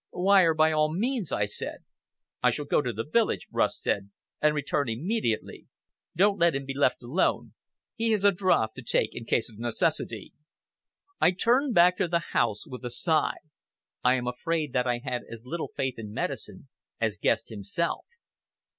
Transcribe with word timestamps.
"Wire 0.13 0.55
by 0.55 0.71
all 0.71 0.91
means," 0.91 1.31
I 1.31 1.45
said. 1.45 1.83
"I 2.41 2.49
shall 2.49 2.65
go 2.65 2.81
to 2.81 2.91
the 2.91 3.05
village," 3.05 3.47
Rust 3.51 3.83
said, 3.83 4.09
"and 4.41 4.55
return 4.55 4.89
immediately. 4.89 5.67
Don't 6.15 6.39
let 6.39 6.55
him 6.55 6.65
be 6.65 6.73
left 6.73 7.03
alone. 7.03 7.53
He 7.93 8.09
has 8.09 8.23
a 8.23 8.31
draught 8.31 8.73
to 8.77 8.81
take 8.81 9.13
in 9.13 9.25
case 9.25 9.47
of 9.47 9.59
necessity." 9.59 10.33
I 11.19 11.29
turned 11.29 11.75
back 11.75 11.97
to 11.97 12.07
the 12.07 12.33
house 12.33 12.65
with 12.65 12.83
a 12.83 12.89
sigh. 12.89 13.37
I 14.03 14.15
am 14.15 14.25
afraid 14.27 14.73
that 14.73 14.87
I 14.87 15.01
had 15.03 15.21
as 15.29 15.45
little 15.45 15.69
faith 15.77 15.99
in 15.99 16.11
medicine 16.11 16.67
as 16.99 17.19
Guest 17.19 17.49
himself. 17.49 18.07